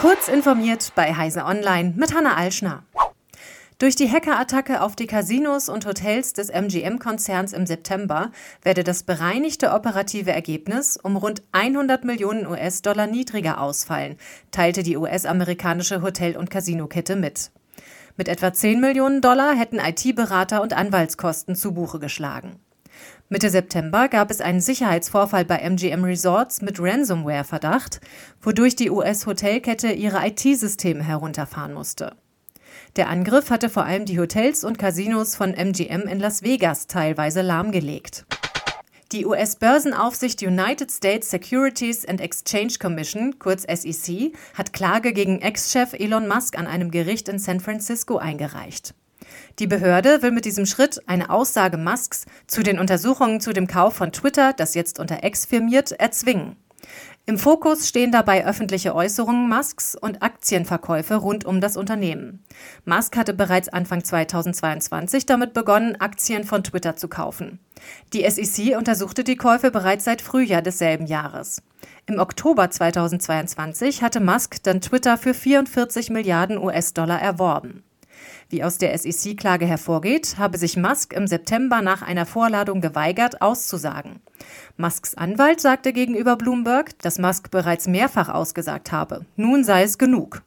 Kurz 0.00 0.28
informiert 0.28 0.92
bei 0.94 1.14
Heise 1.14 1.44
Online 1.44 1.92
mit 1.94 2.14
Hanna 2.14 2.34
Alschner. 2.34 2.84
Durch 3.78 3.96
die 3.96 4.10
Hackerattacke 4.10 4.80
auf 4.80 4.96
die 4.96 5.06
Casinos 5.06 5.68
und 5.68 5.84
Hotels 5.84 6.32
des 6.32 6.48
MGM-Konzerns 6.48 7.52
im 7.52 7.66
September 7.66 8.32
werde 8.62 8.82
das 8.82 9.02
bereinigte 9.02 9.72
operative 9.72 10.32
Ergebnis 10.32 10.96
um 10.96 11.16
rund 11.16 11.42
100 11.52 12.06
Millionen 12.06 12.46
US-Dollar 12.46 13.08
niedriger 13.08 13.60
ausfallen, 13.60 14.16
teilte 14.52 14.82
die 14.82 14.96
US-amerikanische 14.96 16.00
Hotel- 16.00 16.38
und 16.38 16.48
Casinokette 16.48 17.14
mit. 17.14 17.50
Mit 18.16 18.28
etwa 18.28 18.54
10 18.54 18.80
Millionen 18.80 19.20
Dollar 19.20 19.54
hätten 19.54 19.80
IT-Berater 19.80 20.62
und 20.62 20.72
Anwaltskosten 20.72 21.56
zu 21.56 21.74
Buche 21.74 21.98
geschlagen. 21.98 22.58
Mitte 23.28 23.50
September 23.50 24.08
gab 24.08 24.30
es 24.30 24.40
einen 24.40 24.60
Sicherheitsvorfall 24.60 25.44
bei 25.44 25.58
MGM 25.58 26.04
Resorts 26.04 26.62
mit 26.62 26.80
Ransomware-Verdacht, 26.80 28.00
wodurch 28.42 28.76
die 28.76 28.90
US-Hotelkette 28.90 29.92
ihre 29.92 30.26
IT-Systeme 30.26 31.02
herunterfahren 31.02 31.72
musste. 31.72 32.16
Der 32.96 33.08
Angriff 33.08 33.50
hatte 33.50 33.68
vor 33.68 33.84
allem 33.84 34.04
die 34.04 34.18
Hotels 34.18 34.64
und 34.64 34.78
Casinos 34.78 35.36
von 35.36 35.54
MGM 35.54 36.08
in 36.08 36.18
Las 36.18 36.42
Vegas 36.42 36.86
teilweise 36.86 37.42
lahmgelegt. 37.42 38.24
Die 39.12 39.26
US-Börsenaufsicht 39.26 40.40
United 40.42 40.90
States 40.90 41.30
Securities 41.30 42.06
and 42.06 42.20
Exchange 42.20 42.74
Commission, 42.80 43.40
kurz 43.40 43.62
SEC, 43.62 44.32
hat 44.54 44.72
Klage 44.72 45.12
gegen 45.12 45.40
Ex-Chef 45.40 45.94
Elon 45.94 46.28
Musk 46.28 46.56
an 46.56 46.68
einem 46.68 46.92
Gericht 46.92 47.28
in 47.28 47.40
San 47.40 47.58
Francisco 47.58 48.18
eingereicht. 48.18 48.94
Die 49.58 49.66
Behörde 49.66 50.22
will 50.22 50.30
mit 50.30 50.44
diesem 50.44 50.66
Schritt 50.66 51.00
eine 51.06 51.30
Aussage 51.30 51.76
Musks 51.76 52.26
zu 52.46 52.62
den 52.62 52.78
Untersuchungen 52.78 53.40
zu 53.40 53.52
dem 53.52 53.66
Kauf 53.66 53.94
von 53.94 54.12
Twitter, 54.12 54.52
das 54.52 54.74
jetzt 54.74 54.98
unter 54.98 55.24
X 55.24 55.46
firmiert, 55.46 55.92
erzwingen. 55.92 56.56
Im 57.26 57.38
Fokus 57.38 57.86
stehen 57.88 58.10
dabei 58.10 58.44
öffentliche 58.44 58.94
Äußerungen 58.94 59.48
Musks 59.48 59.94
und 59.94 60.22
Aktienverkäufe 60.22 61.14
rund 61.14 61.44
um 61.44 61.60
das 61.60 61.76
Unternehmen. 61.76 62.42
Musk 62.84 63.16
hatte 63.16 63.34
bereits 63.34 63.68
Anfang 63.68 64.02
2022 64.02 65.26
damit 65.26 65.52
begonnen, 65.52 65.94
Aktien 66.00 66.42
von 66.44 66.64
Twitter 66.64 66.96
zu 66.96 67.06
kaufen. 67.06 67.60
Die 68.12 68.28
SEC 68.28 68.76
untersuchte 68.76 69.22
die 69.22 69.36
Käufe 69.36 69.70
bereits 69.70 70.06
seit 70.06 70.22
Frühjahr 70.22 70.62
desselben 70.62 71.06
Jahres. 71.06 71.62
Im 72.06 72.18
Oktober 72.18 72.68
2022 72.68 74.02
hatte 74.02 74.20
Musk 74.20 74.62
dann 74.64 74.80
Twitter 74.80 75.16
für 75.16 75.34
44 75.34 76.10
Milliarden 76.10 76.58
US-Dollar 76.58 77.20
erworben. 77.20 77.84
Wie 78.48 78.64
aus 78.64 78.78
der 78.78 78.96
SEC-Klage 78.96 79.66
hervorgeht, 79.66 80.36
habe 80.38 80.58
sich 80.58 80.76
Musk 80.76 81.12
im 81.12 81.26
September 81.26 81.82
nach 81.82 82.02
einer 82.02 82.26
Vorladung 82.26 82.80
geweigert, 82.80 83.42
auszusagen. 83.42 84.20
Musks 84.76 85.14
Anwalt 85.14 85.60
sagte 85.60 85.92
gegenüber 85.92 86.36
Bloomberg, 86.36 86.98
dass 86.98 87.18
Musk 87.18 87.50
bereits 87.50 87.86
mehrfach 87.86 88.28
ausgesagt 88.28 88.92
habe. 88.92 89.24
Nun 89.36 89.64
sei 89.64 89.82
es 89.82 89.98
genug. 89.98 90.42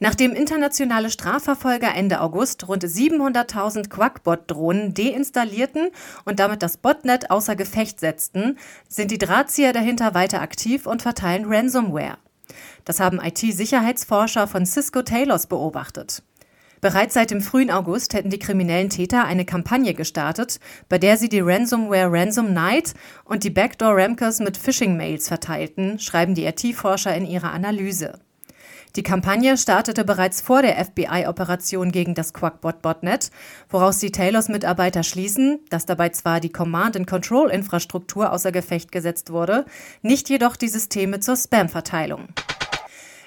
Nachdem 0.00 0.32
internationale 0.32 1.10
Strafverfolger 1.10 1.92
Ende 1.94 2.20
August 2.20 2.68
rund 2.68 2.84
700.000 2.84 3.88
Quackbot-Drohnen 3.88 4.94
deinstallierten 4.94 5.88
und 6.24 6.38
damit 6.38 6.62
das 6.62 6.76
Botnet 6.76 7.30
außer 7.30 7.56
Gefecht 7.56 7.98
setzten, 7.98 8.58
sind 8.88 9.10
die 9.10 9.18
Drahtzieher 9.18 9.72
dahinter 9.72 10.14
weiter 10.14 10.40
aktiv 10.40 10.86
und 10.86 11.02
verteilen 11.02 11.46
Ransomware. 11.46 12.18
Das 12.84 13.00
haben 13.00 13.20
IT-Sicherheitsforscher 13.20 14.46
von 14.46 14.64
Cisco 14.64 15.02
Taylors 15.02 15.48
beobachtet. 15.48 16.22
Bereits 16.80 17.14
seit 17.14 17.30
dem 17.30 17.40
frühen 17.40 17.70
August 17.70 18.14
hätten 18.14 18.30
die 18.30 18.38
kriminellen 18.38 18.90
Täter 18.90 19.24
eine 19.24 19.44
Kampagne 19.44 19.94
gestartet, 19.94 20.60
bei 20.88 20.98
der 20.98 21.16
sie 21.16 21.28
die 21.28 21.40
Ransomware 21.40 22.12
Ransom 22.12 22.52
Night 22.52 22.94
und 23.24 23.44
die 23.44 23.50
Backdoor 23.50 23.96
Ramkers 23.96 24.40
mit 24.40 24.56
Phishing-Mails 24.56 25.28
verteilten, 25.28 25.98
schreiben 25.98 26.34
die 26.34 26.44
IT-Forscher 26.44 27.14
in 27.14 27.26
ihrer 27.26 27.52
Analyse. 27.52 28.20
Die 28.96 29.02
Kampagne 29.02 29.56
startete 29.58 30.04
bereits 30.04 30.40
vor 30.40 30.62
der 30.62 30.82
FBI-Operation 30.82 31.92
gegen 31.92 32.14
das 32.14 32.32
Quackbot-Botnet, 32.32 33.30
woraus 33.68 33.98
die 33.98 34.10
Taylors-Mitarbeiter 34.10 35.02
schließen, 35.02 35.60
dass 35.68 35.84
dabei 35.84 36.08
zwar 36.08 36.40
die 36.40 36.50
Command-and-Control-Infrastruktur 36.50 38.32
außer 38.32 38.50
Gefecht 38.50 38.90
gesetzt 38.90 39.30
wurde, 39.30 39.66
nicht 40.02 40.28
jedoch 40.30 40.56
die 40.56 40.68
Systeme 40.68 41.20
zur 41.20 41.36
Spam-Verteilung. 41.36 42.28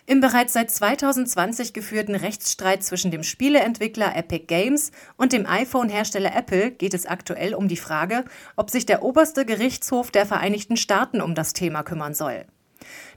Im 0.07 0.19
bereits 0.19 0.53
seit 0.53 0.71
2020 0.71 1.73
geführten 1.73 2.15
Rechtsstreit 2.15 2.83
zwischen 2.83 3.11
dem 3.11 3.23
Spieleentwickler 3.23 4.15
Epic 4.15 4.45
Games 4.47 4.91
und 5.15 5.31
dem 5.31 5.45
iPhone-Hersteller 5.45 6.35
Apple 6.35 6.71
geht 6.71 6.93
es 6.93 7.05
aktuell 7.05 7.53
um 7.53 7.67
die 7.67 7.77
Frage, 7.77 8.25
ob 8.55 8.71
sich 8.71 8.85
der 8.85 9.03
oberste 9.03 9.45
Gerichtshof 9.45 10.09
der 10.11 10.25
Vereinigten 10.25 10.75
Staaten 10.75 11.21
um 11.21 11.35
das 11.35 11.53
Thema 11.53 11.83
kümmern 11.83 12.13
soll. 12.15 12.45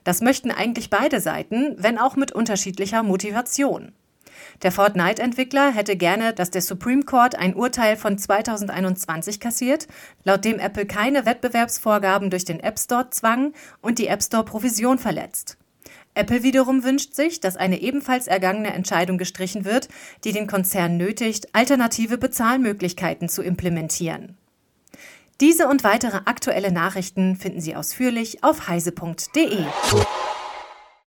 Das 0.05 0.21
möchten 0.21 0.51
eigentlich 0.51 0.91
beide 0.91 1.21
Seiten, 1.21 1.75
wenn 1.79 1.99
auch 1.99 2.17
mit 2.17 2.33
unterschiedlicher 2.33 3.03
Motivation. 3.03 3.93
Der 4.63 4.73
Fortnite-Entwickler 4.73 5.73
hätte 5.73 5.97
gerne, 5.97 6.35
dass 6.35 6.51
der 6.51 6.63
Supreme 6.63 7.03
Court 7.03 7.35
ein 7.35 7.55
Urteil 7.55 7.97
von 7.97 8.19
2021 8.19 9.41
kassiert, 9.41 9.89
laut 10.23 10.45
dem 10.45 10.59
Apple 10.59 10.87
keine 10.87 11.25
Wettbewerbsvorgaben 11.25 12.31
durch 12.31 12.45
den 12.45 12.61
App 12.61 12.79
Store 12.79 13.09
zwang 13.11 13.55
und 13.81 13.99
die 13.99 14.07
App 14.07 14.23
Store 14.23 14.45
Provision 14.45 14.99
verletzt. 14.99 15.57
Apple 16.15 16.43
wiederum 16.43 16.85
wünscht 16.85 17.15
sich, 17.15 17.41
dass 17.41 17.57
eine 17.57 17.81
ebenfalls 17.81 18.27
ergangene 18.27 18.73
Entscheidung 18.73 19.19
gestrichen 19.19 19.65
wird, 19.65 19.89
die 20.25 20.33
den 20.33 20.47
Konzern 20.47 20.97
nötigt, 20.97 21.55
alternative 21.55 22.19
Bezahlmöglichkeiten 22.19 23.29
zu 23.29 23.43
implementieren. 23.43 24.37
Diese 25.41 25.67
und 25.67 25.83
weitere 25.83 26.19
aktuelle 26.27 26.71
Nachrichten 26.71 27.37
finden 27.37 27.61
Sie 27.61 27.75
ausführlich 27.75 28.45
auf 28.45 28.69
heise.de. 28.69 29.65